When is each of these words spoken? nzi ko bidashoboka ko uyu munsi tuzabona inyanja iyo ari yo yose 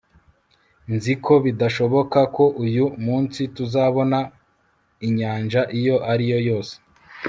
nzi 0.93 1.13
ko 1.25 1.33
bidashoboka 1.45 2.19
ko 2.35 2.43
uyu 2.63 2.85
munsi 3.05 3.39
tuzabona 3.55 4.19
inyanja 5.07 5.61
iyo 5.79 5.95
ari 6.11 6.25
yo 6.33 6.39
yose 6.49 6.73